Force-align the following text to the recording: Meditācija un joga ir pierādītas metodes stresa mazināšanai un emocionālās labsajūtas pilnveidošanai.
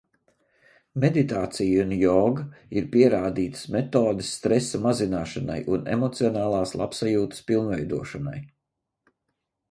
Meditācija 1.01 1.81
un 1.81 1.91
joga 1.97 2.45
ir 2.79 2.87
pierādītas 2.95 3.67
metodes 3.75 4.31
stresa 4.37 4.81
mazināšanai 4.85 5.57
un 5.77 5.85
emocionālās 5.97 6.73
labsajūtas 6.83 7.45
pilnveidošanai. 7.51 8.39